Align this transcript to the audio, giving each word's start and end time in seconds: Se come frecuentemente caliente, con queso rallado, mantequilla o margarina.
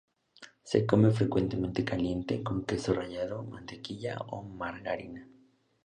Se 0.63 0.83
come 0.83 1.11
frecuentemente 1.11 1.83
caliente, 1.85 2.41
con 2.41 2.65
queso 2.65 2.91
rallado, 2.95 3.43
mantequilla 3.43 4.17
o 4.31 4.41
margarina. 4.41 5.29